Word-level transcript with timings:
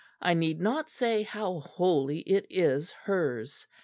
I 0.19 0.33
need 0.33 0.59
not 0.59 0.89
say 0.89 1.21
how 1.21 1.59
wholly 1.59 2.21
it 2.21 2.47
is 2.49 2.89
hers. 3.03 3.67